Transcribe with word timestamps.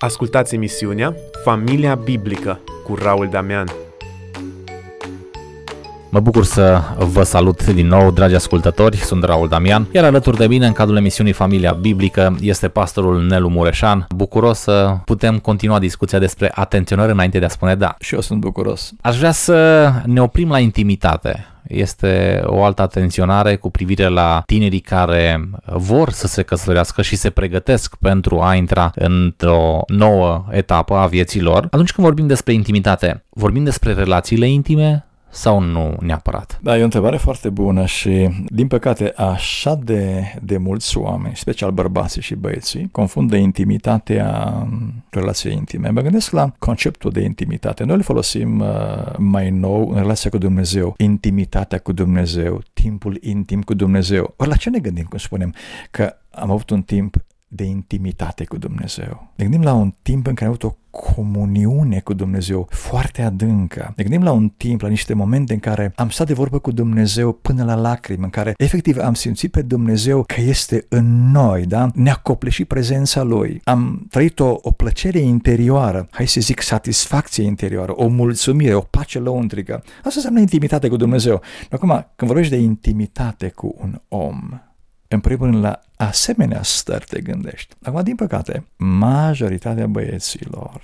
Ascultați 0.00 0.54
emisiunea 0.54 1.14
Familia 1.44 1.94
Biblică 1.94 2.60
cu 2.84 2.94
Raul 2.94 3.28
Damian. 3.28 3.87
Mă 6.18 6.24
bucur 6.24 6.44
să 6.44 6.80
vă 6.98 7.22
salut 7.22 7.66
din 7.66 7.86
nou, 7.86 8.10
dragi 8.10 8.34
ascultători, 8.34 8.96
sunt 8.96 9.24
Raul 9.24 9.48
Damian, 9.48 9.86
iar 9.92 10.04
alături 10.04 10.36
de 10.36 10.46
mine, 10.46 10.66
în 10.66 10.72
cadrul 10.72 10.96
emisiunii 10.96 11.32
Familia 11.32 11.72
Biblică, 11.72 12.36
este 12.40 12.68
pastorul 12.68 13.22
Nelu 13.26 13.48
Mureșan. 13.48 14.06
Bucuros 14.14 14.58
să 14.58 14.96
putem 15.04 15.38
continua 15.38 15.78
discuția 15.78 16.18
despre 16.18 16.50
atenționare 16.54 17.12
înainte 17.12 17.38
de 17.38 17.44
a 17.44 17.48
spune 17.48 17.74
da. 17.74 17.96
Și 18.00 18.14
eu 18.14 18.20
sunt 18.20 18.40
bucuros. 18.40 18.92
Aș 19.00 19.18
vrea 19.18 19.30
să 19.30 19.90
ne 20.04 20.20
oprim 20.20 20.50
la 20.50 20.58
intimitate. 20.58 21.46
Este 21.66 22.42
o 22.44 22.64
altă 22.64 22.82
atenționare 22.82 23.56
cu 23.56 23.70
privire 23.70 24.08
la 24.08 24.42
tinerii 24.46 24.80
care 24.80 25.50
vor 25.66 26.10
să 26.10 26.26
se 26.26 26.42
căsătorească 26.42 27.02
și 27.02 27.16
se 27.16 27.30
pregătesc 27.30 27.94
pentru 28.00 28.40
a 28.40 28.54
intra 28.54 28.90
într-o 28.94 29.80
nouă 29.86 30.44
etapă 30.50 30.94
a 30.94 31.06
vieții 31.06 31.40
lor. 31.40 31.66
Atunci 31.70 31.92
când 31.92 32.06
vorbim 32.06 32.26
despre 32.26 32.52
intimitate, 32.52 33.24
vorbim 33.28 33.64
despre 33.64 33.92
relațiile 33.92 34.48
intime 34.48 35.07
sau 35.30 35.60
nu 35.60 35.96
neapărat? 36.00 36.58
Da, 36.62 36.76
e 36.76 36.80
o 36.80 36.84
întrebare 36.84 37.16
foarte 37.16 37.48
bună 37.50 37.86
și, 37.86 38.28
din 38.46 38.66
păcate, 38.66 39.12
așa 39.16 39.74
de, 39.74 40.22
de 40.42 40.56
mulți 40.56 40.98
oameni, 40.98 41.36
special 41.36 41.70
bărbații 41.70 42.22
și 42.22 42.34
băieții, 42.34 42.88
confundă 42.92 43.36
intimitatea 43.36 44.52
relației 45.10 45.54
intime. 45.54 45.88
Mă 45.88 46.00
gândesc 46.00 46.30
la 46.30 46.52
conceptul 46.58 47.10
de 47.10 47.20
intimitate. 47.20 47.84
Noi 47.84 47.96
îl 47.96 48.02
folosim 48.02 48.60
uh, 48.60 48.66
mai 49.16 49.50
nou 49.50 49.90
în 49.90 49.98
relația 49.98 50.30
cu 50.30 50.38
Dumnezeu, 50.38 50.94
intimitatea 50.96 51.78
cu 51.78 51.92
Dumnezeu, 51.92 52.62
timpul 52.72 53.18
intim 53.20 53.62
cu 53.62 53.74
Dumnezeu. 53.74 54.34
Ori 54.36 54.48
la 54.48 54.56
ce 54.56 54.70
ne 54.70 54.78
gândim 54.78 55.06
când 55.08 55.22
spunem 55.22 55.54
că 55.90 56.14
am 56.30 56.50
avut 56.50 56.70
un 56.70 56.82
timp 56.82 57.16
de 57.48 57.64
intimitate 57.64 58.44
cu 58.44 58.58
Dumnezeu. 58.58 59.32
Ne 59.36 59.44
gândim 59.44 59.62
la 59.62 59.72
un 59.72 59.94
timp 60.02 60.26
în 60.26 60.34
care 60.34 60.46
am 60.46 60.56
avut 60.60 60.62
o 60.62 60.76
comuniune 60.90 62.00
cu 62.00 62.12
Dumnezeu 62.12 62.68
foarte 62.70 63.22
adâncă. 63.22 63.92
Ne 63.96 64.02
gândim 64.02 64.22
la 64.22 64.32
un 64.32 64.48
timp, 64.48 64.80
la 64.80 64.88
niște 64.88 65.14
momente 65.14 65.52
în 65.52 65.58
care 65.58 65.92
am 65.96 66.08
stat 66.08 66.26
de 66.26 66.32
vorbă 66.32 66.58
cu 66.58 66.70
Dumnezeu 66.70 67.32
până 67.32 67.64
la 67.64 67.74
lacrimi, 67.74 68.22
în 68.22 68.30
care 68.30 68.54
efectiv 68.56 68.98
am 68.98 69.14
simțit 69.14 69.50
pe 69.50 69.62
Dumnezeu 69.62 70.22
că 70.26 70.40
este 70.40 70.86
în 70.88 71.30
noi, 71.30 71.66
da? 71.66 71.90
Ne-a 71.94 72.14
copleșit 72.14 72.66
prezența 72.66 73.22
Lui. 73.22 73.60
Am 73.64 74.06
trăit 74.10 74.40
o, 74.40 74.56
o 74.60 74.70
plăcere 74.70 75.18
interioară, 75.18 76.08
hai 76.10 76.26
să 76.26 76.40
zic 76.40 76.60
satisfacție 76.60 77.44
interioară, 77.44 77.92
o 77.94 78.06
mulțumire, 78.06 78.74
o 78.74 78.80
pace 78.80 79.18
lăuntrică. 79.18 79.82
Asta 79.96 80.12
înseamnă 80.14 80.40
intimitate 80.40 80.88
cu 80.88 80.96
Dumnezeu. 80.96 81.42
Acum, 81.70 82.06
când 82.16 82.30
vorbești 82.30 82.54
de 82.54 82.60
intimitate 82.60 83.48
cu 83.48 83.74
un 83.80 84.00
om, 84.08 84.60
în 85.08 85.20
primul 85.20 85.50
rând 85.50 85.62
la 85.62 85.80
asemenea 85.96 86.62
stări 86.62 87.04
te 87.04 87.20
gândești. 87.20 87.74
Acum, 87.82 88.02
din 88.02 88.14
păcate, 88.14 88.64
majoritatea 88.76 89.86
băieților, 89.86 90.82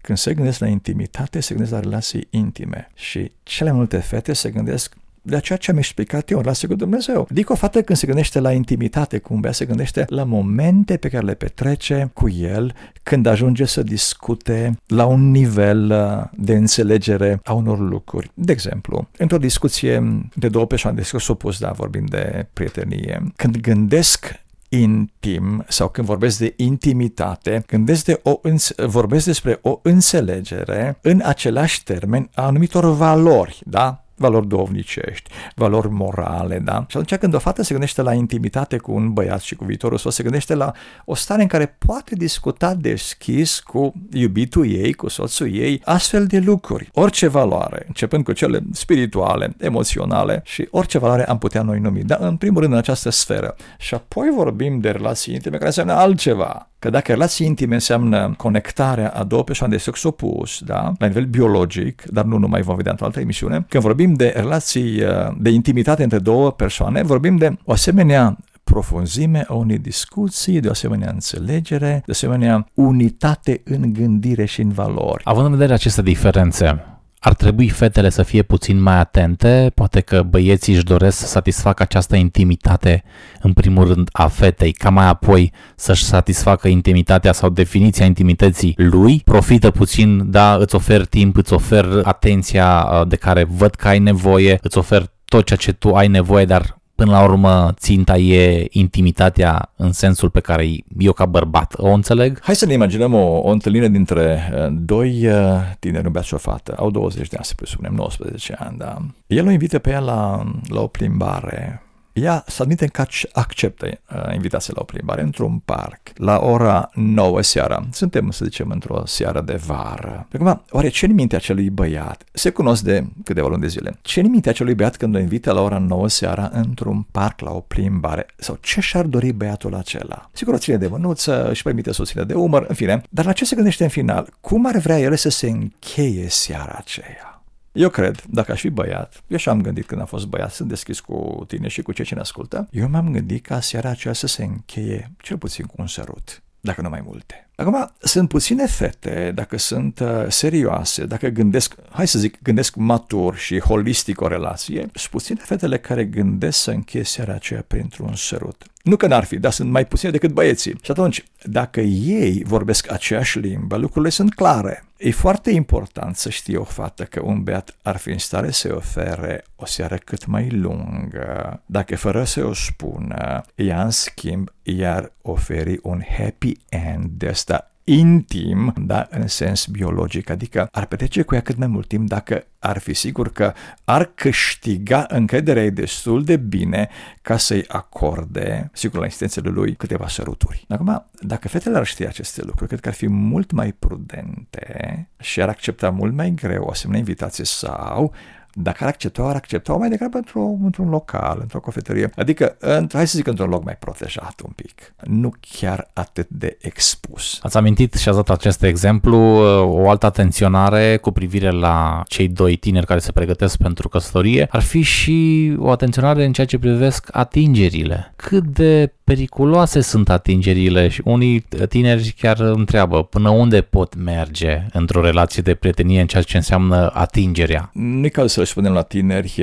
când 0.00 0.18
se 0.18 0.34
gândesc 0.34 0.58
la 0.58 0.66
intimitate, 0.68 1.40
se 1.40 1.54
gândesc 1.54 1.72
la 1.72 1.80
relații 1.80 2.26
intime 2.30 2.90
și 2.94 3.32
cele 3.42 3.72
multe 3.72 3.98
fete 3.98 4.32
se 4.32 4.50
gândesc 4.50 4.96
de 5.26 5.40
ceea 5.40 5.58
ce 5.58 5.70
am 5.70 5.76
explicat 5.76 6.30
eu 6.30 6.36
în 6.36 6.42
relație 6.42 6.68
cu 6.68 6.74
Dumnezeu. 6.74 7.26
Adică 7.30 7.52
o 7.52 7.56
fată 7.56 7.82
când 7.82 7.98
se 7.98 8.06
gândește 8.06 8.40
la 8.40 8.52
intimitate 8.52 9.18
cu 9.18 9.34
un 9.34 9.40
băiat, 9.40 9.56
se 9.56 9.64
gândește 9.64 10.04
la 10.08 10.24
momente 10.24 10.96
pe 10.96 11.08
care 11.08 11.24
le 11.24 11.34
petrece 11.34 12.10
cu 12.12 12.28
el 12.28 12.74
când 13.02 13.26
ajunge 13.26 13.64
să 13.64 13.82
discute 13.82 14.78
la 14.86 15.04
un 15.04 15.30
nivel 15.30 15.90
uh, 15.90 16.24
de 16.44 16.54
înțelegere 16.54 17.40
a 17.44 17.52
unor 17.52 17.78
lucruri. 17.78 18.30
De 18.34 18.52
exemplu, 18.52 19.08
într-o 19.18 19.38
discuție 19.38 20.20
de 20.34 20.48
două 20.48 20.66
persoane, 20.66 21.00
discurs 21.00 21.28
opus, 21.28 21.58
da, 21.58 21.70
vorbim 21.70 22.04
de 22.04 22.46
prietenie, 22.52 23.32
când 23.36 23.56
gândesc 23.56 24.42
intim 24.68 25.64
sau 25.68 25.88
când 25.88 26.06
vorbesc 26.06 26.38
de 26.38 26.54
intimitate, 26.56 27.64
gândesc 27.66 28.04
de 28.04 28.20
o, 28.22 28.40
vorbesc 28.86 29.24
despre 29.24 29.58
o 29.62 29.78
înțelegere 29.82 30.98
în 31.00 31.22
același 31.24 31.82
termen 31.82 32.30
a 32.34 32.42
anumitor 32.42 32.94
valori, 32.94 33.60
da? 33.66 34.03
Valori 34.16 34.46
dovnicești, 34.46 35.30
valori 35.54 35.90
morale, 35.90 36.58
da? 36.58 36.84
Și 36.88 36.96
atunci 36.96 37.14
când 37.20 37.34
o 37.34 37.38
fată 37.38 37.62
se 37.62 37.70
gândește 37.70 38.02
la 38.02 38.12
intimitate 38.12 38.76
cu 38.76 38.92
un 38.92 39.12
băiat 39.12 39.40
și 39.40 39.54
cu 39.54 39.64
viitorul 39.64 39.98
său, 39.98 40.10
se 40.10 40.22
gândește 40.22 40.54
la 40.54 40.72
o 41.04 41.14
stare 41.14 41.42
în 41.42 41.48
care 41.48 41.76
poate 41.86 42.14
discuta 42.14 42.74
deschis 42.74 43.60
cu 43.60 43.92
iubitul 44.12 44.70
ei, 44.70 44.92
cu 44.92 45.08
soțul 45.08 45.54
ei, 45.54 45.80
astfel 45.84 46.26
de 46.26 46.38
lucruri. 46.38 46.88
Orice 46.92 47.26
valoare, 47.26 47.84
începând 47.86 48.24
cu 48.24 48.32
cele 48.32 48.62
spirituale, 48.72 49.54
emoționale 49.58 50.40
și 50.44 50.68
orice 50.70 50.98
valoare 50.98 51.28
am 51.28 51.38
putea 51.38 51.62
noi 51.62 51.78
numi, 51.78 52.04
dar 52.04 52.18
în 52.20 52.36
primul 52.36 52.60
rând 52.60 52.72
în 52.72 52.78
această 52.78 53.10
sferă. 53.10 53.56
Și 53.78 53.94
apoi 53.94 54.30
vorbim 54.34 54.80
de 54.80 54.90
relații 54.90 55.34
intime 55.34 55.54
care 55.54 55.66
înseamnă 55.66 55.92
altceva. 55.92 56.68
Că 56.84 56.90
dacă 56.90 57.12
relații 57.12 57.46
intime 57.46 57.74
înseamnă 57.74 58.34
conectarea 58.36 59.10
a 59.10 59.24
două 59.24 59.44
persoane 59.44 59.72
de 59.72 59.78
sex 59.78 60.02
opus, 60.02 60.60
da, 60.60 60.92
la 60.98 61.06
nivel 61.06 61.24
biologic, 61.24 62.02
dar 62.06 62.24
nu 62.24 62.38
numai 62.38 62.62
vom 62.62 62.76
vedea 62.76 62.90
într-o 62.90 63.06
altă 63.06 63.20
emisiune, 63.20 63.64
când 63.68 63.82
vorbim 63.82 64.14
de 64.14 64.32
relații 64.36 65.02
uh, 65.02 65.08
de 65.38 65.50
intimitate 65.50 66.02
între 66.02 66.18
două 66.18 66.50
persoane, 66.50 67.02
vorbim 67.02 67.36
de 67.36 67.56
o 67.64 67.72
asemenea 67.72 68.38
profunzime 68.64 69.44
a 69.48 69.54
unei 69.54 69.78
discuții, 69.78 70.60
de 70.60 70.68
o 70.68 70.70
asemenea 70.70 71.10
înțelegere, 71.12 71.88
de 71.88 72.02
o 72.06 72.10
asemenea 72.10 72.66
unitate 72.74 73.60
în 73.64 73.92
gândire 73.92 74.44
și 74.44 74.60
în 74.60 74.70
valori. 74.70 75.22
Având 75.24 75.46
în 75.46 75.52
vedere 75.52 75.72
aceste 75.72 76.02
diferențe, 76.02 76.84
ar 77.24 77.34
trebui 77.34 77.68
fetele 77.68 78.08
să 78.08 78.22
fie 78.22 78.42
puțin 78.42 78.82
mai 78.82 78.98
atente, 78.98 79.72
poate 79.74 80.00
că 80.00 80.22
băieții 80.22 80.74
își 80.74 80.84
doresc 80.84 81.18
să 81.18 81.26
satisfacă 81.26 81.82
această 81.82 82.16
intimitate 82.16 83.02
în 83.40 83.52
primul 83.52 83.86
rând 83.86 84.08
a 84.12 84.26
fetei, 84.26 84.72
ca 84.72 84.90
mai 84.90 85.06
apoi 85.06 85.52
să-și 85.76 86.04
satisfacă 86.04 86.68
intimitatea 86.68 87.32
sau 87.32 87.48
definiția 87.48 88.04
intimității 88.04 88.74
lui, 88.76 89.20
profită 89.24 89.70
puțin, 89.70 90.30
da, 90.30 90.54
îți 90.54 90.74
ofer 90.74 91.06
timp, 91.06 91.36
îți 91.36 91.52
ofer 91.52 92.00
atenția 92.02 92.88
uh, 92.92 93.08
de 93.08 93.16
care 93.16 93.44
văd 93.44 93.74
că 93.74 93.88
ai 93.88 93.98
nevoie, 93.98 94.58
îți 94.62 94.78
ofer 94.78 95.06
tot 95.24 95.44
ceea 95.46 95.58
ce 95.58 95.72
tu 95.72 95.94
ai 95.94 96.08
nevoie, 96.08 96.44
dar 96.44 96.82
până 96.94 97.10
la 97.10 97.22
urmă 97.22 97.72
ținta 97.76 98.16
e 98.16 98.66
intimitatea 98.70 99.72
în 99.76 99.92
sensul 99.92 100.30
pe 100.30 100.40
care 100.40 100.68
eu 100.98 101.12
ca 101.12 101.26
bărbat 101.26 101.74
o 101.76 101.88
înțeleg? 101.88 102.40
Hai 102.42 102.56
să 102.56 102.66
ne 102.66 102.72
imaginăm 102.72 103.14
o, 103.14 103.38
o 103.42 103.48
întâlnire 103.48 103.88
dintre 103.88 104.52
uh, 104.54 104.66
doi 104.70 105.26
uh, 105.26 105.34
tineri, 105.78 106.06
un 106.06 106.12
băiat 106.12 106.26
și 106.26 106.34
o 106.34 106.38
fată, 106.38 106.74
au 106.78 106.90
20 106.90 107.28
de 107.28 107.36
ani, 107.36 107.44
să 107.44 107.54
presupunem, 107.54 107.94
19 107.94 108.56
ani, 108.58 108.78
da. 108.78 108.96
El 109.26 109.46
o 109.46 109.50
invită 109.50 109.78
pe 109.78 109.90
ea 109.90 109.98
la, 109.98 110.44
la 110.68 110.80
o 110.80 110.86
plimbare 110.86 111.83
ea 112.14 112.44
să 112.46 112.62
admite 112.62 112.86
că 112.86 113.04
acceptă 113.32 113.86
uh, 113.86 114.34
invitația 114.34 114.72
la 114.76 114.80
o 114.80 114.84
plimbare 114.84 115.22
într-un 115.22 115.58
parc, 115.64 116.00
la 116.14 116.38
ora 116.38 116.90
9 116.94 117.42
seara. 117.42 117.86
Suntem, 117.92 118.30
să 118.30 118.44
zicem, 118.44 118.70
într-o 118.70 119.02
seară 119.06 119.40
de 119.40 119.60
vară. 119.66 120.28
Acum, 120.34 120.62
oare 120.70 120.88
ce 120.88 121.06
în 121.06 121.14
mintea 121.14 121.38
acelui 121.38 121.70
băiat? 121.70 122.24
Se 122.32 122.50
cunosc 122.50 122.82
de 122.82 123.04
câteva 123.24 123.48
luni 123.48 123.60
de 123.60 123.66
zile. 123.66 123.98
Ce 124.02 124.20
în 124.20 124.30
mintea 124.30 124.50
acelui 124.50 124.74
băiat 124.74 124.96
când 124.96 125.14
o 125.14 125.18
invită 125.18 125.52
la 125.52 125.60
ora 125.60 125.78
9 125.78 126.08
seara 126.08 126.50
într-un 126.52 127.06
parc 127.10 127.40
la 127.40 127.50
o 127.50 127.60
plimbare? 127.60 128.26
Sau 128.36 128.58
ce 128.60 128.80
și-ar 128.80 129.04
dori 129.04 129.32
băiatul 129.32 129.74
acela? 129.74 130.30
Sigur, 130.32 130.54
o 130.54 130.58
ține 130.58 130.76
de 130.76 130.86
mânuță, 130.86 131.48
își 131.48 131.62
permite 131.62 131.92
să 131.92 132.02
o 132.02 132.04
ține 132.04 132.22
de 132.22 132.34
umăr, 132.34 132.64
în 132.68 132.74
fine. 132.74 133.02
Dar 133.10 133.24
la 133.24 133.32
ce 133.32 133.44
se 133.44 133.54
gândește 133.54 133.82
în 133.82 133.88
final? 133.88 134.28
Cum 134.40 134.66
ar 134.66 134.76
vrea 134.76 134.98
el 135.00 135.16
să 135.16 135.28
se 135.28 135.48
încheie 135.48 136.28
seara 136.28 136.74
aceea? 136.78 137.33
Eu 137.74 137.88
cred, 137.88 138.24
dacă 138.30 138.52
aș 138.52 138.60
fi 138.60 138.68
băiat, 138.68 139.22
eu 139.26 139.36
și-am 139.36 139.60
gândit 139.60 139.86
când 139.86 140.00
am 140.00 140.06
fost 140.06 140.26
băiat, 140.26 140.52
sunt 140.52 140.68
deschis 140.68 141.00
cu 141.00 141.44
tine 141.46 141.68
și 141.68 141.82
cu 141.82 141.92
cei 141.92 142.04
ce 142.04 142.14
ne 142.14 142.20
ascultă, 142.20 142.68
eu 142.70 142.88
m-am 142.88 143.12
gândit 143.12 143.46
ca 143.46 143.60
seara 143.60 143.88
aceea 143.88 144.14
să 144.14 144.26
se 144.26 144.44
încheie 144.44 145.10
cel 145.18 145.38
puțin 145.38 145.64
cu 145.64 145.74
un 145.78 145.86
sărut, 145.86 146.42
dacă 146.60 146.80
nu 146.80 146.88
mai 146.88 147.02
multe. 147.04 147.48
Acum, 147.56 147.92
sunt 147.98 148.28
puține 148.28 148.66
fete, 148.66 149.32
dacă 149.34 149.58
sunt 149.58 149.98
uh, 149.98 150.08
serioase, 150.28 151.04
dacă 151.06 151.28
gândesc, 151.28 151.74
hai 151.90 152.08
să 152.08 152.18
zic, 152.18 152.42
gândesc 152.42 152.74
matur 152.74 153.36
și 153.36 153.58
holistic 153.58 154.20
o 154.20 154.28
relație, 154.28 154.78
sunt 154.78 155.10
puține 155.10 155.40
fetele 155.44 155.78
care 155.78 156.04
gândesc 156.04 156.58
să 156.58 156.70
încheie 156.70 157.04
seara 157.04 157.34
aceea 157.34 157.64
printr-un 157.66 158.14
sărut. 158.14 158.64
Nu 158.82 158.96
că 158.96 159.06
n-ar 159.06 159.24
fi, 159.24 159.38
dar 159.38 159.52
sunt 159.52 159.70
mai 159.70 159.86
puține 159.86 160.10
decât 160.10 160.32
băieții. 160.32 160.78
Și 160.82 160.90
atunci, 160.90 161.24
dacă 161.42 161.80
ei 161.80 162.42
vorbesc 162.46 162.90
aceeași 162.92 163.38
limbă, 163.38 163.76
lucrurile 163.76 164.10
sunt 164.10 164.34
clare. 164.34 164.84
E 165.04 165.10
foarte 165.10 165.50
important 165.50 166.16
să 166.16 166.30
știe 166.30 166.56
o 166.56 166.64
fată 166.64 167.04
că 167.04 167.22
un 167.22 167.42
beat 167.42 167.76
ar 167.82 167.96
fi 167.96 168.10
în 168.10 168.18
stare 168.18 168.50
să-i 168.50 168.70
ofere 168.70 169.44
o 169.56 169.66
seară 169.66 169.96
cât 169.96 170.26
mai 170.26 170.50
lungă, 170.50 171.62
dacă 171.66 171.96
fără 171.96 172.24
să 172.24 172.44
o 172.44 172.52
spună, 172.52 173.40
ea 173.54 173.82
în 173.82 173.90
schimb 173.90 174.48
i-ar 174.62 175.12
oferi 175.22 175.78
un 175.82 176.02
happy 176.18 176.52
end 176.68 177.04
de 177.10 177.28
asta 177.28 177.73
intim, 177.84 178.74
da, 178.76 179.06
în 179.10 179.26
sens 179.26 179.66
biologic, 179.66 180.30
adică 180.30 180.68
ar 180.70 180.86
petrece 180.86 181.22
cu 181.22 181.34
ea 181.34 181.40
cât 181.40 181.56
mai 181.56 181.66
mult 181.66 181.88
timp 181.88 182.08
dacă 182.08 182.46
ar 182.58 182.78
fi 182.78 182.94
sigur 182.94 183.32
că 183.32 183.52
ar 183.84 184.04
câștiga 184.14 185.06
încrederea 185.08 185.62
ei 185.62 185.70
destul 185.70 186.24
de 186.24 186.36
bine 186.36 186.88
ca 187.22 187.36
să-i 187.36 187.64
acorde, 187.68 188.70
sigur 188.72 188.98
la 188.98 189.04
insistențele 189.04 189.48
lui, 189.48 189.74
câteva 189.74 190.08
săruturi. 190.08 190.64
Acum, 190.68 191.06
dacă 191.20 191.48
fetele 191.48 191.76
ar 191.76 191.86
ști 191.86 192.06
aceste 192.06 192.42
lucruri, 192.42 192.68
cred 192.68 192.80
că 192.80 192.88
ar 192.88 192.94
fi 192.94 193.08
mult 193.08 193.50
mai 193.50 193.72
prudente 193.72 195.08
și 195.20 195.42
ar 195.42 195.48
accepta 195.48 195.90
mult 195.90 196.14
mai 196.14 196.30
greu 196.30 196.64
o 196.64 196.70
asemenea 196.70 197.00
invitație 197.00 197.44
sau 197.44 198.12
Dacă 198.56 198.82
ar 198.82 198.88
accepta, 198.88 199.22
ar 199.22 199.34
accepta 199.34 199.72
mai 199.72 199.88
degrabă 199.88 200.16
într 200.16 200.32
într-un 200.64 200.88
local, 200.88 201.38
într-o 201.40 201.60
cafeterie. 201.60 202.10
Adică, 202.16 202.56
hai 202.92 203.06
să 203.06 203.16
zic, 203.16 203.26
într-un 203.26 203.48
loc 203.48 203.64
mai 203.64 203.76
protejat 203.78 204.40
un 204.44 204.50
pic. 204.54 204.94
Nu 205.02 205.32
chiar 205.40 205.90
atât 205.92 206.28
de 206.28 206.56
expus. 206.60 207.38
Ați 207.42 207.56
amintit 207.56 207.94
și 207.94 208.08
ați 208.08 208.16
dat 208.16 208.30
acest 208.30 208.62
exemplu, 208.62 209.18
o 209.62 209.88
altă 209.88 210.06
atenționare 210.06 210.96
cu 210.96 211.10
privire 211.10 211.50
la 211.50 212.02
cei 212.06 212.28
doi 212.28 212.56
tineri 212.56 212.86
care 212.86 213.00
se 213.00 213.12
pregătesc 213.12 213.56
pentru 213.56 213.88
căsătorie 213.88 214.48
ar 214.50 214.62
fi 214.62 214.80
și 214.80 215.52
o 215.58 215.70
atenționare 215.70 216.24
în 216.24 216.32
ceea 216.32 216.46
ce 216.46 216.58
privesc 216.58 217.08
atingerile. 217.12 218.12
Cât 218.16 218.44
de 218.44 218.92
periculoase 219.04 219.80
sunt 219.80 220.08
atingerile 220.10 220.88
și 220.88 221.00
unii 221.04 221.46
tineri 221.68 222.14
chiar 222.18 222.40
întreabă 222.40 223.04
până 223.04 223.30
unde 223.30 223.60
pot 223.60 223.94
merge 223.96 224.66
într-o 224.72 225.00
relație 225.00 225.42
de 225.42 225.54
prietenie 225.54 226.00
în 226.00 226.06
ceea 226.06 226.22
ce 226.22 226.36
înseamnă 226.36 226.90
atingerea. 226.94 227.70
Nu 227.72 228.08
ca 228.08 228.26
să 228.26 228.44
spunem 228.44 228.72
la 228.72 228.82
tineri 228.82 229.34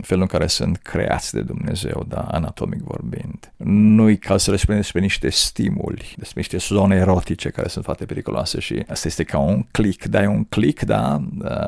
felul 0.00 0.22
în 0.22 0.26
care 0.26 0.46
sunt 0.46 0.76
creați 0.76 1.34
de 1.34 1.40
Dumnezeu, 1.40 2.04
da, 2.08 2.20
anatomic 2.20 2.80
vorbind. 2.82 3.52
Nu-i 3.96 4.18
ca 4.18 4.36
să 4.36 4.50
le 4.50 4.56
spunem 4.56 4.80
despre 4.80 5.00
niște 5.00 5.28
stimuli, 5.28 6.14
despre 6.16 6.40
niște 6.40 6.56
zone 6.56 6.96
erotice 6.96 7.48
care 7.48 7.68
sunt 7.68 7.84
foarte 7.84 8.04
periculoase 8.04 8.60
și 8.60 8.82
asta 8.88 9.08
este 9.08 9.24
ca 9.24 9.38
un 9.38 9.64
click, 9.70 10.04
dai 10.04 10.26
un 10.26 10.44
click, 10.44 10.82
da, 10.82 11.22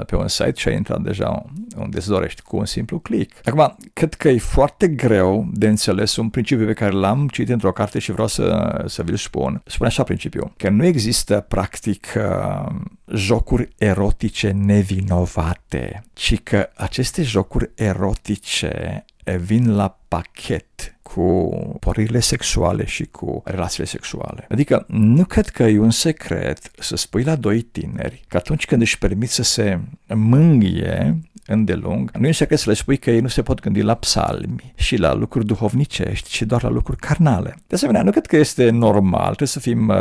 pe 0.06 0.16
un 0.16 0.28
site 0.28 0.52
și 0.56 0.68
ai 0.68 0.74
intrat 0.74 1.00
deja 1.00 1.44
unde 1.76 1.96
îți 1.96 2.08
dorești 2.08 2.42
cu 2.42 2.56
un 2.56 2.64
simplu 2.64 2.98
click. 2.98 3.48
Acum, 3.48 3.76
cred 3.92 4.14
că 4.14 4.28
e 4.28 4.38
foarte 4.38 4.88
greu 4.88 5.48
de 5.52 5.68
înțeles 5.68 6.16
un 6.16 6.28
principiu 6.28 6.66
pe 6.66 6.72
care 6.72 6.92
l-am 6.92 7.28
citit 7.28 7.52
într-o 7.52 7.72
carte 7.72 7.98
și 7.98 8.12
vreau 8.12 8.26
să, 8.26 8.82
să 8.86 9.02
vi-l 9.02 9.16
spun. 9.16 9.62
Spune 9.66 9.88
așa 9.88 10.02
principiul, 10.02 10.52
că 10.56 10.68
nu 10.68 10.84
există 10.84 11.44
practic 11.48 12.06
uh, 12.16 12.74
jocuri 13.14 13.68
erotice 13.78 14.50
nevinovate, 14.50 16.04
ci 16.12 16.42
că 16.42 16.68
aceste 16.74 17.22
jocuri 17.22 17.70
erotice 17.74 19.04
vin 19.24 19.74
la 19.74 19.98
pachet 20.08 20.98
cu 21.02 21.50
poririle 21.80 22.20
sexuale 22.20 22.84
și 22.86 23.04
cu 23.04 23.42
relațiile 23.44 23.84
sexuale. 23.84 24.46
Adică 24.50 24.84
nu 24.88 25.24
cred 25.24 25.48
că 25.48 25.62
e 25.62 25.78
un 25.78 25.90
secret 25.90 26.70
să 26.78 26.96
spui 26.96 27.22
la 27.22 27.36
doi 27.36 27.62
tineri 27.62 28.24
că 28.28 28.36
atunci 28.36 28.66
când 28.66 28.80
își 28.80 28.98
permit 28.98 29.30
să 29.30 29.42
se 29.42 29.80
mânghie 30.14 31.18
îndelung, 31.46 32.10
nu 32.18 32.26
e 32.26 32.32
secret 32.32 32.58
să 32.58 32.68
le 32.70 32.74
spui 32.74 32.96
că 32.96 33.10
ei 33.10 33.20
nu 33.20 33.28
se 33.28 33.42
pot 33.42 33.60
gândi 33.60 33.80
la 33.80 33.94
psalmi 33.94 34.72
și 34.74 34.96
la 34.96 35.14
lucruri 35.14 35.46
duhovnicești, 35.46 36.28
ci 36.28 36.42
doar 36.42 36.62
la 36.62 36.68
lucruri 36.68 36.98
carnale. 36.98 37.56
De 37.66 37.74
asemenea, 37.74 38.02
nu 38.02 38.10
cred 38.10 38.26
că 38.26 38.36
este 38.36 38.70
normal, 38.70 39.24
trebuie 39.24 39.48
să 39.48 39.60
fim 39.60 39.88
uh, 39.88 39.96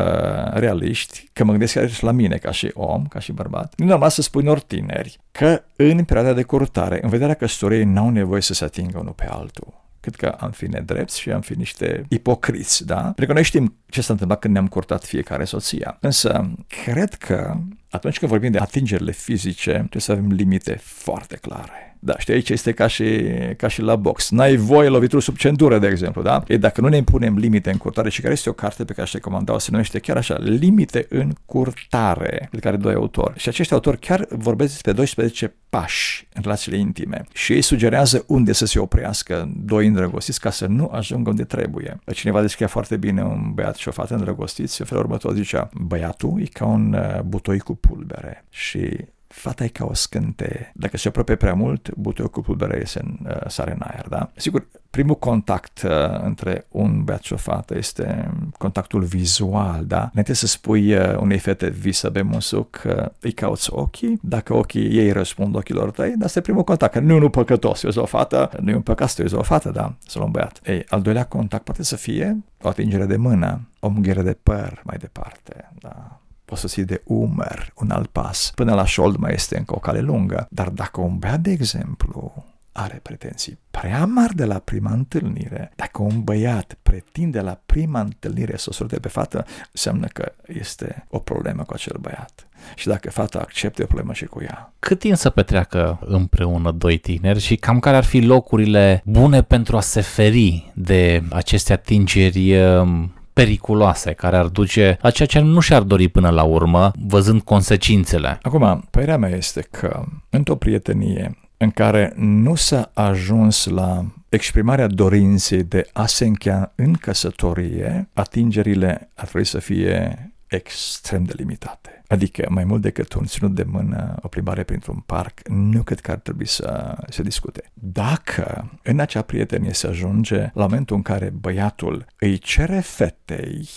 realiști, 0.54 1.30
că 1.34 1.44
mă 1.44 1.52
gândesc 1.52 1.74
chiar 1.74 1.90
și 1.90 2.04
la 2.04 2.12
mine 2.12 2.38
ca 2.38 2.52
și 2.52 2.72
om, 2.74 3.06
ca 3.06 3.20
și 3.20 3.32
bărbat. 3.32 3.74
Nu 3.78 3.86
e 3.86 3.88
normal 3.88 4.10
să 4.10 4.22
spui 4.22 4.42
unor 4.42 4.60
tineri 4.60 5.20
că 5.32 5.64
în 5.76 6.04
perioada 6.04 6.34
de 6.34 6.44
curtare, 6.44 7.00
în 7.02 7.10
vederea 7.10 7.34
căsătoriei, 7.34 7.84
n-au 7.84 8.10
nevoie 8.10 8.42
să 8.42 8.54
se 8.54 8.64
atingă 8.64 9.00
unul 9.00 9.14
pe 9.14 9.28
altul 9.30 9.73
Cred 10.04 10.16
că 10.16 10.28
am 10.28 10.52
fi 10.52 10.68
nedrepți 10.68 11.20
și 11.20 11.32
am 11.32 11.42
fi 11.42 11.54
niște 11.54 12.06
ipocriți, 12.10 12.86
da? 12.86 13.02
Pentru 13.02 13.26
că 13.26 13.34
noi 13.34 13.44
știm 13.44 13.76
ce 13.90 14.02
s-a 14.02 14.14
întâmplat 14.14 14.40
când 14.40 14.54
ne-am 14.54 14.68
curtat 14.68 15.04
fiecare 15.04 15.44
soția. 15.44 15.98
Însă, 16.00 16.52
cred 16.84 17.14
că 17.14 17.58
atunci 17.90 18.20
când 18.20 18.32
vorbim 18.32 18.52
de 18.52 18.58
atingerile 18.58 19.12
fizice, 19.12 19.72
trebuie 19.72 20.02
să 20.02 20.12
avem 20.12 20.32
limite 20.32 20.80
foarte 20.82 21.36
clare. 21.36 21.93
Da, 22.06 22.14
știi, 22.18 22.34
aici 22.34 22.50
este 22.50 22.72
ca 22.72 22.88
și, 22.88 23.22
ca 23.58 23.68
și 23.68 23.82
la 23.82 23.96
box. 23.96 24.30
N-ai 24.30 24.56
voie 24.56 24.90
lovituri 24.90 25.24
sub 25.24 25.36
centură, 25.36 25.80
de 25.80 25.88
exemplu, 25.88 26.22
da? 26.22 26.44
E, 26.48 26.58
dacă 26.58 26.82
nu 26.82 26.88
ne 26.88 26.98
impunem 26.98 27.38
limite 27.38 27.72
în 27.72 27.78
curtare, 27.78 28.10
și 28.10 28.22
care 28.22 28.34
este 28.34 28.50
o 28.50 28.54
carte 28.54 28.86
pe 28.86 28.92
care 28.92 29.02
aș 29.02 29.12
recomanda, 29.12 29.60
se 29.60 29.68
numește 29.72 30.00
chiar 30.00 30.18
așa, 30.18 30.38
Limite 30.38 31.06
în 31.10 31.34
curtare, 31.46 32.48
de 32.52 32.60
care 32.60 32.76
doi 32.76 32.94
autori. 32.94 33.40
Și 33.40 33.50
acești 33.50 33.74
autori 33.74 34.00
chiar 34.00 34.26
vorbesc 34.30 34.72
despre 34.72 34.92
12 34.92 35.54
pași 35.70 36.28
în 36.34 36.42
relațiile 36.42 36.78
intime 36.78 37.24
și 37.34 37.54
ei 37.54 37.62
sugerează 37.62 38.24
unde 38.28 38.52
să 38.52 38.66
se 38.66 38.80
oprească 38.80 39.52
doi 39.56 39.88
îndrăgostiți 39.88 40.40
ca 40.40 40.50
să 40.50 40.66
nu 40.66 40.90
ajungă 40.94 41.30
unde 41.30 41.44
trebuie. 41.44 42.00
Cineva 42.14 42.42
descria 42.42 42.68
foarte 42.68 42.98
bine 42.98 43.24
un 43.24 43.52
băiat 43.54 43.76
și 43.76 43.88
o 43.88 43.92
fată 43.92 44.14
îndrăgostiți 44.14 44.82
în 44.82 44.88
felul 44.88 45.04
următor 45.04 45.34
zicea, 45.34 45.70
băiatul 45.74 46.42
e 46.42 46.46
ca 46.46 46.66
un 46.66 46.94
uh, 46.94 47.22
butoi 47.22 47.60
cu 47.60 47.76
pulbere 47.76 48.46
și 48.50 48.98
fata 49.34 49.64
e 49.64 49.68
ca 49.68 49.86
o 49.86 49.94
scânteie. 49.94 50.72
Dacă 50.76 50.98
se 50.98 51.08
apropie 51.08 51.36
prea 51.36 51.54
mult, 51.54 51.96
butoiul 51.96 52.32
cu 52.32 52.42
pulbere 52.42 52.78
iese 52.78 53.00
în, 53.04 53.18
uh, 53.28 53.48
sare 53.48 53.72
în 53.72 53.82
aer, 53.82 54.08
da? 54.10 54.32
Sigur, 54.36 54.68
primul 54.90 55.16
contact 55.16 55.82
uh, 55.86 55.92
între 56.24 56.66
un 56.70 57.04
băiat 57.04 57.22
și 57.22 57.34
o 57.34 57.38
fată 57.38 57.78
este 57.78 58.32
contactul 58.58 59.04
vizual, 59.04 59.86
da? 59.86 60.10
Înainte 60.12 60.34
să 60.34 60.48
spui 60.48 60.94
uh, 60.96 61.18
unei 61.18 61.38
fete 61.38 61.70
vii 61.70 61.92
să 61.92 62.10
bem 62.10 62.34
un 62.34 62.40
suc, 62.40 62.82
uh, 62.86 63.06
îi 63.20 63.32
cauți 63.32 63.74
ochii, 63.74 64.20
dacă 64.22 64.54
ochii 64.54 64.98
ei 64.98 65.12
răspund 65.12 65.56
ochilor 65.56 65.92
tăi, 65.92 66.14
dar 66.18 66.26
este 66.26 66.42
primul 66.42 66.64
contact, 66.64 66.94
că 66.94 67.00
nu 67.00 67.14
e 67.14 67.16
unul 67.16 67.30
păcătos, 67.30 67.84
e 67.84 67.88
o 67.96 68.06
fată, 68.06 68.50
nu 68.60 68.70
e 68.70 68.76
un 68.76 68.82
păcat, 68.82 69.18
e 69.18 69.26
o 69.32 69.44
fată, 69.44 69.70
da? 69.70 69.96
Sau 70.08 70.24
un 70.24 70.32
băiat. 70.32 70.60
Ei, 70.66 70.86
al 70.90 71.02
doilea 71.02 71.26
contact 71.26 71.64
poate 71.64 71.84
să 71.84 71.96
fie 71.96 72.38
o 72.62 72.68
atingere 72.68 73.06
de 73.06 73.18
mână, 73.18 73.62
o 73.80 73.88
munghiere 73.88 74.22
de 74.22 74.38
păr 74.44 74.82
mai 74.84 74.98
departe, 74.98 75.72
da? 75.80 76.23
Poți 76.54 76.66
să 76.66 76.74
ții 76.74 76.86
de 76.86 77.02
umăr, 77.06 77.72
un 77.76 77.92
alt 77.92 78.08
pas. 78.08 78.52
Până 78.56 78.74
la 78.74 78.86
șold 78.86 79.16
mai 79.16 79.34
este 79.34 79.58
încă 79.58 79.76
o 79.76 79.80
cale 79.80 80.00
lungă. 80.00 80.48
Dar 80.50 80.70
dacă 80.70 81.02
un 81.02 81.18
băiat, 81.18 81.40
de 81.40 81.52
exemplu, 81.52 82.46
are 82.72 83.00
pretenții 83.04 83.60
prea 83.72 84.06
mari 84.06 84.36
de 84.36 84.46
la 84.46 84.60
prima 84.60 84.92
întâlnire, 84.92 85.72
dacă 85.76 86.02
un 86.02 86.22
băiat 86.22 86.78
pretinde 86.84 87.42
la 87.42 87.60
prima 87.66 88.00
întâlnire 88.00 88.58
să 88.58 88.66
o 88.70 88.72
surte 88.72 89.00
pe 89.00 89.08
fată, 89.08 89.46
înseamnă 89.72 90.08
că 90.08 90.32
este 90.48 91.06
o 91.10 91.20
problemă 91.20 91.64
cu 91.64 91.74
acel 91.74 91.98
băiat. 92.02 92.48
Și 92.76 92.88
dacă 92.88 93.10
fata 93.10 93.40
acceptă, 93.40 93.82
o 93.84 93.86
problemă 93.86 94.14
și 94.14 94.26
cu 94.26 94.42
ea. 94.42 94.74
Cât 94.80 95.00
timp 95.00 95.16
să 95.16 95.30
petreacă 95.30 96.00
împreună 96.06 96.72
doi 96.72 96.98
tineri 96.98 97.40
și 97.40 97.56
cam 97.56 97.80
care 97.80 97.98
ar 97.98 98.04
fi 98.04 98.20
locurile 98.20 99.02
bune 99.06 99.42
pentru 99.42 99.78
a 99.78 99.82
se 99.82 100.02
feri 100.02 100.72
de 100.76 101.24
aceste 101.30 101.74
atingeri 101.74 102.58
um, 102.58 103.12
periculoase 103.34 104.12
care 104.12 104.38
ar 104.38 104.46
duce 104.46 104.98
la 105.02 105.12
ceea 105.12 105.28
ce 105.28 105.40
nu 105.40 105.60
și-ar 105.60 105.82
dori 105.82 106.08
până 106.08 106.30
la 106.30 106.44
urmă, 106.44 106.92
văzând 107.08 107.42
consecințele. 107.42 108.40
Acum, 108.42 108.88
părerea 108.92 109.18
mea 109.18 109.30
este 109.30 109.68
că 109.72 110.04
într-o 110.30 110.56
prietenie 110.56 111.38
în 111.58 111.72
care 111.72 112.14
nu 112.16 112.56
s-a 112.56 112.92
ajuns 112.94 113.66
la 113.66 114.06
exprimarea 114.30 114.88
dorinței 114.88 115.64
de 115.64 115.90
a 115.94 116.06
se 116.06 116.26
încheia 116.26 116.72
în 116.76 116.94
căsătorie, 116.94 118.10
atingerile 118.14 119.10
ar 119.16 119.28
trebui 119.28 119.46
să 119.48 119.60
fie 119.60 120.34
extrem 120.48 121.24
de 121.24 121.34
limitate. 121.36 121.93
Adică, 122.14 122.46
mai 122.50 122.64
mult 122.64 122.82
decât 122.82 123.14
un 123.14 123.26
ținut 123.26 123.56
de 123.56 123.64
mână, 123.64 124.16
o 124.22 124.28
plimbare 124.28 124.64
printr-un 124.64 125.04
parc, 125.06 125.48
nu 125.48 125.84
cred 125.84 126.00
că 126.00 126.12
ar 126.12 126.18
trebui 126.18 126.48
să 126.48 126.98
se 127.10 127.22
discute. 127.22 127.72
Dacă 127.74 128.72
în 128.84 129.00
acea 129.00 129.22
prietenie 129.22 129.74
se 129.74 129.88
ajunge 129.88 130.50
la 130.54 130.62
momentul 130.64 130.96
în 130.96 131.02
care 131.02 131.30
băiatul 131.30 132.06
îi 132.20 132.38
cere 132.38 132.80
fetei 132.80 133.68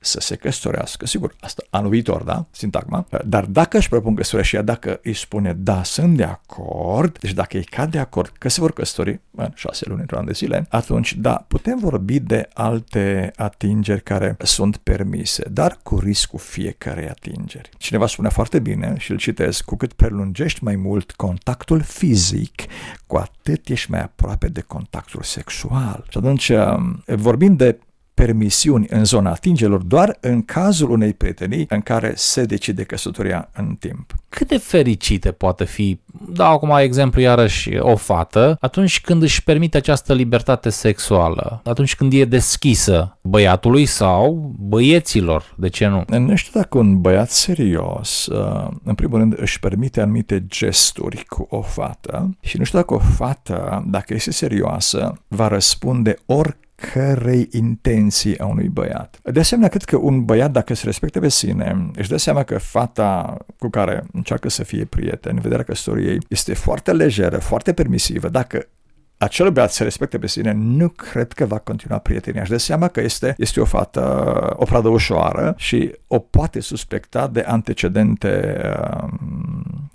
să 0.00 0.20
se 0.20 0.36
căsătorească, 0.36 1.06
sigur, 1.06 1.34
asta 1.40 1.62
anul 1.70 1.90
viitor, 1.90 2.22
da, 2.22 2.46
sintagma, 2.50 3.06
dar 3.24 3.44
dacă 3.44 3.76
își 3.76 3.88
propun 3.88 4.14
căsătoria 4.14 4.44
și 4.44 4.56
ea 4.56 4.62
dacă 4.62 5.00
îi 5.02 5.14
spune 5.14 5.52
da, 5.52 5.82
sunt 5.82 6.16
de 6.16 6.24
acord, 6.24 7.18
deci 7.18 7.32
dacă 7.32 7.56
ei 7.56 7.64
cad 7.64 7.90
de 7.90 7.98
acord 7.98 8.32
că 8.38 8.48
se 8.48 8.60
vor 8.60 8.72
căsători 8.72 9.20
în 9.30 9.52
șase 9.54 9.84
luni, 9.88 10.00
într-un 10.00 10.18
an 10.18 10.24
de 10.26 10.32
zile, 10.32 10.66
atunci, 10.70 11.14
da, 11.14 11.44
putem 11.48 11.78
vorbi 11.78 12.20
de 12.20 12.48
alte 12.54 13.32
atingeri 13.36 14.02
care 14.02 14.36
sunt 14.42 14.76
permise, 14.76 15.48
dar 15.48 15.78
cu 15.82 15.98
riscul 15.98 16.38
fiecare 16.38 17.10
atingeri. 17.10 17.70
Cineva 17.78 18.06
spune 18.06 18.28
foarte 18.28 18.58
bine 18.58 18.94
și 18.98 19.10
îl 19.10 19.16
citesc, 19.16 19.64
cu 19.64 19.76
cât 19.76 19.92
prelungești 19.92 20.64
mai 20.64 20.76
mult 20.76 21.12
contactul 21.12 21.80
fizic, 21.80 22.62
cu 23.06 23.16
atât 23.16 23.68
ești 23.68 23.90
mai 23.90 24.00
aproape 24.00 24.48
de 24.48 24.60
contactul 24.60 25.22
sexual. 25.22 26.04
Și 26.10 26.18
atunci, 26.18 26.52
vorbim 27.06 27.56
de 27.56 27.78
permisiuni 28.18 28.86
în 28.90 29.04
zona 29.04 29.30
atingerilor 29.30 29.82
doar 29.82 30.16
în 30.20 30.42
cazul 30.42 30.90
unei 30.90 31.12
prietenii 31.12 31.66
în 31.68 31.80
care 31.80 32.12
se 32.16 32.44
decide 32.44 32.82
căsătoria 32.82 33.48
în 33.54 33.76
timp. 33.78 34.14
Cât 34.28 34.48
de 34.48 34.56
fericite 34.56 35.32
poate 35.32 35.64
fi, 35.64 36.00
dau 36.28 36.52
acum 36.52 36.70
exemplu 36.70 37.20
iarăși, 37.20 37.76
o 37.78 37.96
fată, 37.96 38.56
atunci 38.60 39.00
când 39.00 39.22
își 39.22 39.42
permite 39.42 39.76
această 39.76 40.14
libertate 40.14 40.70
sexuală, 40.70 41.60
atunci 41.64 41.96
când 41.96 42.12
e 42.12 42.24
deschisă 42.24 43.18
băiatului 43.22 43.86
sau 43.86 44.54
băieților, 44.58 45.54
de 45.56 45.68
ce 45.68 45.86
nu? 45.86 46.04
Nu 46.18 46.36
știu 46.36 46.60
dacă 46.60 46.78
un 46.78 47.00
băiat 47.00 47.30
serios, 47.30 48.26
uh, 48.26 48.68
în 48.84 48.94
primul 48.94 49.18
rând, 49.18 49.40
își 49.40 49.60
permite 49.60 50.00
anumite 50.00 50.46
gesturi 50.46 51.24
cu 51.28 51.46
o 51.50 51.60
fată 51.60 52.36
și 52.40 52.58
nu 52.58 52.64
știu 52.64 52.78
dacă 52.78 52.94
o 52.94 52.98
fată, 52.98 53.84
dacă 53.86 54.14
este 54.14 54.30
serioasă, 54.30 55.20
va 55.28 55.48
răspunde 55.48 56.16
oricând 56.26 56.66
cărei 56.92 57.48
intenții 57.50 58.38
a 58.38 58.46
unui 58.46 58.68
băiat. 58.68 59.18
De 59.22 59.40
asemenea, 59.40 59.68
cred 59.68 59.82
că 59.82 59.96
un 59.96 60.24
băiat, 60.24 60.50
dacă 60.50 60.74
se 60.74 60.84
respecte 60.84 61.20
pe 61.20 61.28
sine, 61.28 61.90
își 61.94 62.08
dă 62.08 62.16
seama 62.16 62.42
că 62.42 62.58
fata 62.58 63.36
cu 63.58 63.68
care 63.68 64.04
încearcă 64.12 64.48
să 64.48 64.64
fie 64.64 64.84
prieten, 64.84 65.32
în 65.34 65.40
vederea 65.40 65.64
căsătoriei, 65.64 66.18
este 66.28 66.54
foarte 66.54 66.92
lejeră, 66.92 67.38
foarte 67.38 67.72
permisivă, 67.72 68.28
dacă 68.28 68.66
acel 69.18 69.50
băiat 69.50 69.72
se 69.72 69.82
respecte 69.82 70.18
pe 70.18 70.26
sine, 70.26 70.52
nu 70.52 70.88
cred 70.88 71.32
că 71.32 71.44
va 71.46 71.58
continua 71.58 71.98
prietenia. 71.98 72.44
Și 72.44 72.50
de 72.50 72.56
seama 72.56 72.88
că 72.88 73.00
este, 73.00 73.34
este 73.38 73.60
o 73.60 73.64
fată, 73.64 74.54
o 74.56 74.64
pradă 74.64 74.88
ușoară 74.88 75.54
și 75.56 75.92
o 76.06 76.18
poate 76.18 76.60
suspecta 76.60 77.26
de 77.26 77.40
antecedente 77.40 78.60
uh, 78.64 79.08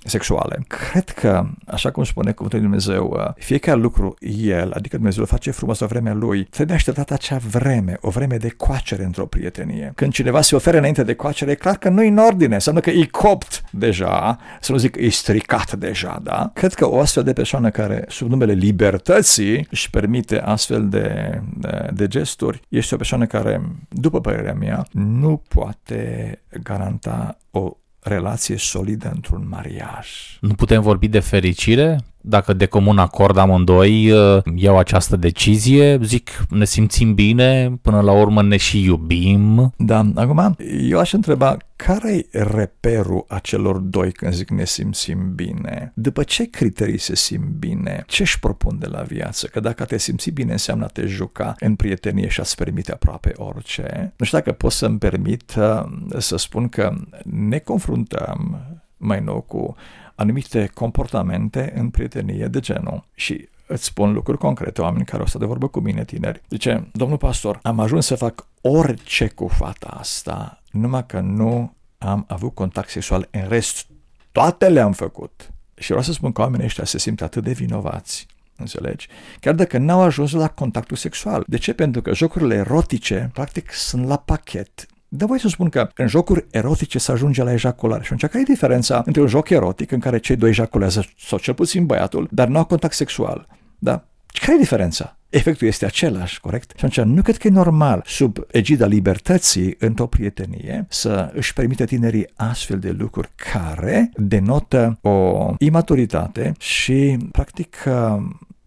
sexuale. 0.03 0.63
Cred 0.67 1.09
că, 1.09 1.45
așa 1.67 1.91
cum 1.91 2.03
spune 2.03 2.31
cuvântul 2.31 2.59
lui 2.59 2.67
Dumnezeu, 2.67 3.15
uh, 3.17 3.33
fiecare 3.35 3.79
lucru 3.79 4.15
El, 4.45 4.71
adică 4.75 4.95
Dumnezeu 4.95 5.21
îl 5.21 5.27
face 5.27 5.51
frumos 5.51 5.79
la 5.79 5.85
vremea 5.85 6.13
Lui, 6.13 6.43
trebuie 6.43 6.75
așteptat 6.75 7.11
acea 7.11 7.37
vreme, 7.49 7.97
o 8.01 8.09
vreme 8.09 8.37
de 8.37 8.49
coacere 8.49 9.03
într-o 9.03 9.25
prietenie. 9.25 9.91
Când 9.95 10.13
cineva 10.13 10.41
se 10.41 10.55
oferă 10.55 10.77
înainte 10.77 11.03
de 11.03 11.13
coacere, 11.13 11.51
e 11.51 11.55
clar 11.55 11.77
că 11.77 11.89
nu 11.89 12.03
e 12.03 12.07
în 12.07 12.17
ordine, 12.17 12.53
înseamnă 12.53 12.81
că 12.81 12.89
e 12.89 13.07
copt 13.11 13.61
deja, 13.71 14.37
să 14.61 14.71
nu 14.71 14.77
zic 14.77 14.95
e 14.99 15.09
stricat 15.09 15.73
deja, 15.73 16.19
da? 16.23 16.51
Cred 16.53 16.73
că 16.73 16.89
o 16.89 16.99
astfel 16.99 17.23
de 17.23 17.33
persoană 17.33 17.69
care, 17.69 18.05
sub 18.07 18.29
numele 18.29 18.53
libertății, 19.13 19.67
își 19.71 19.89
permite 19.89 20.39
astfel 20.39 20.89
de, 20.89 21.41
de, 21.57 21.89
de 21.93 22.07
gesturi, 22.07 22.61
este 22.69 22.93
o 22.93 22.97
persoană 22.97 23.25
care, 23.25 23.61
după 23.89 24.21
părerea 24.21 24.53
mea, 24.53 24.87
nu 24.91 25.41
poate 25.47 26.41
garanta 26.63 27.37
o 27.51 27.77
relație 27.99 28.57
solidă 28.57 29.11
într-un 29.13 29.47
mariaj. 29.49 30.07
Nu 30.41 30.53
putem 30.53 30.81
vorbi 30.81 31.07
de 31.07 31.19
fericire? 31.19 31.99
Dacă 32.25 32.53
de 32.53 32.65
comun 32.65 32.97
acord 32.97 33.37
amândoi 33.37 34.11
uh, 34.11 34.41
iau 34.55 34.77
această 34.77 35.15
decizie, 35.15 35.99
zic, 36.03 36.45
ne 36.49 36.65
simțim 36.65 37.13
bine, 37.13 37.79
până 37.81 38.01
la 38.01 38.11
urmă 38.11 38.43
ne 38.43 38.57
și 38.57 38.83
iubim. 38.83 39.73
Da, 39.77 40.11
acum 40.15 40.55
eu 40.81 40.99
aș 40.99 41.13
întreba, 41.13 41.57
care 41.75 42.25
e 42.31 42.43
reperul 42.43 43.25
acelor 43.27 43.77
doi 43.77 44.11
când 44.11 44.33
zic 44.33 44.49
ne 44.49 44.65
simțim 44.65 45.35
bine? 45.35 45.91
După 45.95 46.23
ce 46.23 46.49
criterii 46.49 46.97
se 46.97 47.15
simt 47.15 47.47
bine? 47.47 48.03
Ce 48.07 48.21
își 48.21 48.39
propun 48.39 48.77
de 48.79 48.87
la 48.87 49.01
viață? 49.01 49.47
Că 49.47 49.59
dacă 49.59 49.85
te 49.85 49.97
simți 49.97 50.29
bine 50.29 50.51
înseamnă 50.51 50.85
te 50.85 51.05
juca 51.05 51.55
în 51.59 51.75
prietenie 51.75 52.27
și 52.27 52.39
a-ți 52.39 52.55
permite 52.55 52.91
aproape 52.91 53.31
orice. 53.35 54.13
Nu 54.17 54.25
știu 54.25 54.37
dacă 54.37 54.51
pot 54.51 54.71
să-mi 54.71 54.97
permit 54.97 55.55
uh, 55.57 55.83
să 56.17 56.37
spun 56.37 56.69
că 56.69 56.93
ne 57.23 57.57
confruntăm 57.57 58.59
mai 58.97 59.19
nou 59.19 59.41
cu 59.41 59.75
anumite 60.15 60.69
comportamente 60.73 61.73
în 61.75 61.89
prietenie 61.89 62.47
de 62.47 62.59
genul 62.59 63.05
și 63.15 63.49
îți 63.67 63.83
spun 63.83 64.13
lucruri 64.13 64.37
concrete, 64.37 64.81
oameni 64.81 65.05
care 65.05 65.21
au 65.21 65.27
stat 65.27 65.41
de 65.41 65.47
vorbă 65.47 65.67
cu 65.67 65.79
mine, 65.79 66.05
tineri. 66.05 66.41
Zice, 66.49 66.89
domnul 66.93 67.17
pastor, 67.17 67.59
am 67.61 67.79
ajuns 67.79 68.05
să 68.05 68.15
fac 68.15 68.47
orice 68.61 69.27
cu 69.27 69.47
fata 69.47 69.87
asta, 69.99 70.61
numai 70.71 71.05
că 71.05 71.19
nu 71.19 71.75
am 71.97 72.25
avut 72.27 72.53
contact 72.53 72.89
sexual. 72.89 73.27
În 73.31 73.45
rest, 73.47 73.87
toate 74.31 74.69
le-am 74.69 74.91
făcut. 74.91 75.51
Și 75.75 75.87
vreau 75.87 76.03
să 76.03 76.11
spun 76.11 76.31
că 76.31 76.41
oamenii 76.41 76.65
ăștia 76.65 76.85
se 76.85 76.97
simt 76.97 77.21
atât 77.21 77.43
de 77.43 77.51
vinovați 77.51 78.27
Înțelegi? 78.57 79.07
Chiar 79.39 79.53
dacă 79.53 79.77
n-au 79.77 80.01
ajuns 80.01 80.31
la 80.31 80.47
contactul 80.47 80.97
sexual. 80.97 81.43
De 81.47 81.57
ce? 81.57 81.73
Pentru 81.73 82.01
că 82.01 82.13
jocurile 82.13 82.55
erotice, 82.55 83.29
practic, 83.33 83.71
sunt 83.71 84.07
la 84.07 84.17
pachet. 84.17 84.85
Dar 85.15 85.27
voi 85.27 85.39
să 85.39 85.47
spun 85.47 85.69
că 85.69 85.89
în 85.95 86.07
jocuri 86.07 86.45
erotice 86.51 86.99
se 86.99 87.11
ajunge 87.11 87.43
la 87.43 87.53
ejaculare. 87.53 88.03
Și 88.03 88.13
atunci, 88.13 88.31
care 88.31 88.43
e 88.43 88.53
diferența 88.53 89.01
între 89.05 89.21
un 89.21 89.27
joc 89.27 89.49
erotic 89.49 89.91
în 89.91 89.99
care 89.99 90.17
cei 90.17 90.35
doi 90.35 90.49
ejaculează, 90.49 91.05
sau 91.17 91.39
cel 91.39 91.53
puțin 91.53 91.85
băiatul, 91.85 92.27
dar 92.31 92.47
nu 92.47 92.57
au 92.57 92.65
contact 92.65 92.93
sexual? 92.93 93.47
Da? 93.79 94.03
Care 94.25 94.53
e 94.55 94.59
diferența? 94.59 95.17
Efectul 95.29 95.67
este 95.67 95.85
același, 95.85 96.39
corect? 96.39 96.73
Și 96.77 96.85
atunci 96.85 97.15
nu 97.15 97.21
cred 97.21 97.37
că 97.37 97.47
e 97.47 97.51
normal, 97.51 98.03
sub 98.05 98.37
egida 98.51 98.85
libertății, 98.85 99.75
într-o 99.79 100.07
prietenie, 100.07 100.85
să 100.89 101.31
își 101.33 101.53
permite 101.53 101.85
tinerii 101.85 102.29
astfel 102.35 102.79
de 102.79 102.89
lucruri 102.89 103.29
care 103.53 104.11
denotă 104.15 104.97
o 105.01 105.49
imaturitate 105.57 106.53
și, 106.59 107.17
practic, 107.31 107.83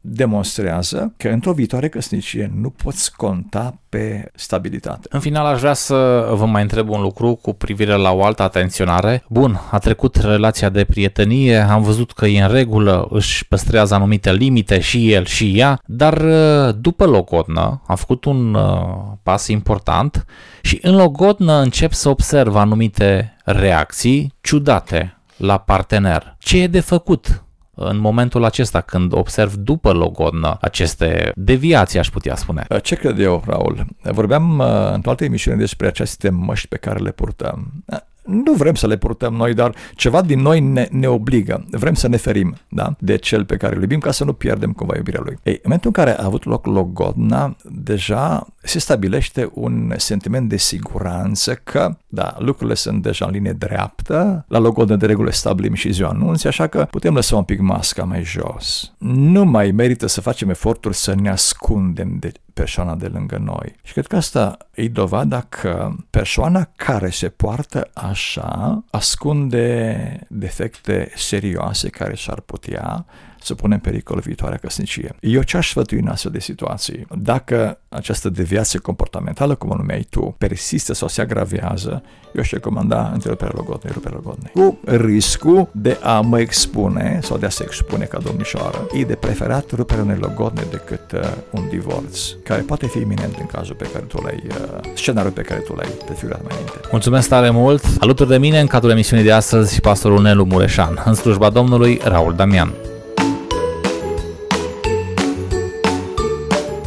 demonstrează 0.08 1.14
că 1.16 1.28
într-o 1.28 1.52
viitoare 1.52 1.88
căsnicie 1.88 2.50
nu 2.54 2.70
poți 2.70 3.16
conta 3.16 3.78
pe 3.88 4.30
stabilitate. 4.34 5.08
În 5.10 5.20
final 5.20 5.46
aș 5.46 5.60
vrea 5.60 5.72
să 5.72 6.28
vă 6.34 6.46
mai 6.46 6.62
întreb 6.62 6.88
un 6.88 7.00
lucru 7.00 7.34
cu 7.34 7.52
privire 7.52 7.94
la 7.94 8.12
o 8.12 8.24
altă 8.24 8.42
atenționare. 8.42 9.24
Bun, 9.28 9.60
a 9.70 9.78
trecut 9.78 10.16
relația 10.16 10.68
de 10.68 10.84
prietenie, 10.84 11.56
am 11.56 11.82
văzut 11.82 12.12
că 12.12 12.26
e 12.26 12.42
în 12.42 12.50
regulă, 12.50 13.06
își 13.10 13.46
păstrează 13.46 13.94
anumite 13.94 14.32
limite 14.32 14.80
și 14.80 15.12
el 15.12 15.24
și 15.24 15.58
ea, 15.58 15.80
dar 15.86 16.20
uh, 16.20 16.74
după 16.80 17.04
logodnă 17.04 17.82
a 17.86 17.94
făcut 17.94 18.24
un 18.24 18.54
uh, 18.54 18.62
pas 19.22 19.46
important 19.48 20.24
și 20.62 20.78
în 20.82 20.96
logodnă 20.96 21.52
încep 21.52 21.92
să 21.92 22.08
observ 22.08 22.56
anumite 22.56 23.36
reacții 23.44 24.34
ciudate 24.40 25.16
la 25.36 25.58
partener. 25.58 26.36
Ce 26.38 26.62
e 26.62 26.66
de 26.66 26.80
făcut? 26.80 27.45
În 27.78 27.98
momentul 27.98 28.44
acesta, 28.44 28.80
când 28.80 29.12
observ 29.12 29.54
după 29.54 29.92
logodnă 29.92 30.56
aceste 30.60 31.32
deviații, 31.34 31.98
aș 31.98 32.08
putea 32.08 32.36
spune? 32.36 32.66
Ce 32.82 32.94
cred 32.94 33.20
eu, 33.20 33.42
Raul? 33.46 33.86
Vorbeam 34.02 34.58
uh, 34.58 34.66
într-o 34.92 35.10
altă 35.10 35.24
emisiune 35.24 35.56
despre 35.56 35.86
aceste 35.86 36.30
măști 36.30 36.68
pe 36.68 36.76
care 36.76 36.98
le 36.98 37.10
purtăm 37.10 37.72
nu 38.26 38.52
vrem 38.52 38.74
să 38.74 38.86
le 38.86 38.96
purtăm 38.96 39.34
noi, 39.34 39.54
dar 39.54 39.74
ceva 39.94 40.22
din 40.22 40.40
noi 40.40 40.60
ne, 40.60 40.88
ne 40.90 41.08
obligă. 41.08 41.64
Vrem 41.70 41.94
să 41.94 42.08
ne 42.08 42.16
ferim 42.16 42.56
da? 42.68 42.96
de 42.98 43.16
cel 43.16 43.44
pe 43.44 43.56
care 43.56 43.74
îl 43.74 43.80
iubim 43.80 43.98
ca 43.98 44.10
să 44.10 44.24
nu 44.24 44.32
pierdem 44.32 44.72
cumva 44.72 44.96
iubirea 44.96 45.20
lui. 45.24 45.38
Ei, 45.42 45.52
în 45.52 45.60
momentul 45.62 45.92
în 45.94 46.04
care 46.04 46.18
a 46.18 46.24
avut 46.24 46.44
loc 46.44 46.66
logodna, 46.66 47.56
deja 47.64 48.46
se 48.62 48.78
stabilește 48.78 49.50
un 49.54 49.92
sentiment 49.96 50.48
de 50.48 50.56
siguranță 50.56 51.54
că, 51.54 51.96
da, 52.16 52.34
lucrurile 52.38 52.74
sunt 52.74 53.02
deja 53.02 53.24
în 53.26 53.32
linie 53.32 53.52
dreaptă, 53.52 54.44
la 54.48 54.58
logodnă 54.58 54.96
de 54.96 55.06
regulă 55.06 55.30
stabilim 55.30 55.74
și 55.74 55.92
ziua 55.92 56.08
anunți, 56.08 56.46
așa 56.46 56.66
că 56.66 56.86
putem 56.90 57.14
lăsa 57.14 57.36
un 57.36 57.42
pic 57.42 57.60
masca 57.60 58.04
mai 58.04 58.22
jos. 58.22 58.92
Nu 58.98 59.44
mai 59.44 59.70
merită 59.70 60.06
să 60.06 60.20
facem 60.20 60.48
eforturi 60.48 60.96
să 60.96 61.14
ne 61.14 61.30
ascundem 61.30 62.16
de 62.18 62.32
persoana 62.54 62.94
de 62.94 63.06
lângă 63.06 63.38
noi. 63.44 63.74
Și 63.82 63.92
cred 63.92 64.06
că 64.06 64.16
asta 64.16 64.56
e 64.74 64.88
dovada 64.88 65.40
că 65.48 65.90
persoana 66.10 66.68
care 66.76 67.10
se 67.10 67.28
poartă 67.28 67.90
așa 67.94 68.84
ascunde 68.90 70.26
defecte 70.28 71.12
serioase 71.16 71.88
care 71.88 72.14
s-ar 72.14 72.40
putea 72.40 73.06
să 73.46 73.54
pune 73.54 73.74
în 73.74 73.80
pericol 73.80 74.18
viitoarea 74.18 74.56
căsnicie. 74.56 75.16
Eu 75.20 75.42
ce 75.42 75.56
aș 75.56 75.68
sfătui 75.68 75.98
în 75.98 76.08
astfel 76.08 76.32
de 76.32 76.40
situații? 76.40 77.06
Dacă 77.18 77.78
această 77.88 78.28
deviație 78.28 78.78
comportamentală, 78.78 79.54
cum 79.54 79.70
o 79.70 79.74
numeai 79.76 80.06
tu, 80.10 80.34
persistă 80.38 80.94
sau 80.94 81.08
se 81.08 81.20
agravează, 81.20 82.02
eu 82.34 82.42
aș 82.42 82.50
recomanda 82.50 83.10
întreruperea 83.12 83.52
logodnei, 83.56 83.92
ruperea 83.94 84.18
logodnei. 84.22 84.52
Cu 84.54 84.78
riscul 84.84 85.68
de 85.72 85.98
a 86.02 86.20
mă 86.20 86.40
expune 86.40 87.20
sau 87.22 87.36
de 87.36 87.46
a 87.46 87.48
se 87.48 87.62
expune 87.62 88.04
ca 88.04 88.18
domnișoară, 88.18 88.86
e 88.92 89.04
de 89.04 89.14
preferat 89.14 89.70
ruperea 89.70 90.02
unei 90.02 90.18
logodne 90.20 90.62
decât 90.70 91.12
uh, 91.12 91.20
un 91.50 91.68
divorț, 91.68 92.20
care 92.44 92.62
poate 92.62 92.86
fi 92.86 92.98
iminent 92.98 93.36
în 93.40 93.46
cazul 93.46 93.74
pe 93.74 93.88
care 93.92 94.04
tu 94.04 94.20
l-ai, 94.22 94.42
uh, 94.48 94.80
scenariul 94.94 95.32
pe 95.32 95.42
care 95.42 95.60
tu 95.60 95.74
l-ai 95.74 95.88
prefigurat 96.04 96.42
mai 96.42 96.52
înainte. 96.52 96.88
Mulțumesc 96.90 97.28
tare 97.28 97.50
mult! 97.50 97.84
Alături 98.00 98.28
de 98.28 98.38
mine, 98.38 98.60
în 98.60 98.66
cadrul 98.66 98.90
emisiunii 98.90 99.24
de 99.24 99.32
astăzi, 99.32 99.80
pastorul 99.80 100.22
Nelu 100.22 100.44
Mureșan, 100.44 101.02
în 101.04 101.14
slujba 101.14 101.50
Domnului 101.50 102.00
Raul 102.04 102.34
Damian. 102.34 102.72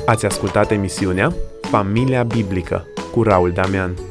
Ați 0.10 0.26
ascultat 0.26 0.72
emisiunea 0.72 1.34
Familia 1.62 2.24
Biblică 2.24 2.86
cu 3.12 3.24
Raul 3.24 3.52
Damian. 3.52 4.09